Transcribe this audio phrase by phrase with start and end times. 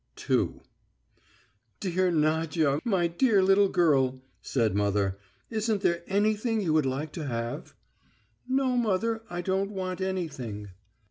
[0.27, 0.53] II
[1.79, 5.19] "Dear Nadya, my dear little girl," said mother;
[5.51, 7.75] "isn't there anything you would like to have?"
[8.47, 10.69] "No, mother, I don't want anything."